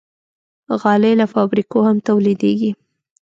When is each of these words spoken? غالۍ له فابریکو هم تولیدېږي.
غالۍ 0.81 1.13
له 1.21 1.25
فابریکو 1.33 1.77
هم 1.87 1.97
تولیدېږي. 2.07 2.71